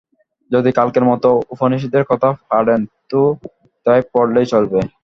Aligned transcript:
যদি 0.51 0.69
কালকের 0.77 1.03
মত 1.05 1.23
উপনিষদের 1.53 2.03
কথা 2.05 2.29
পাড়েন 2.49 2.81
তো 3.11 3.19
তাই 3.85 3.99
পড়লেই 4.13 4.47
চলবে। 4.53 4.79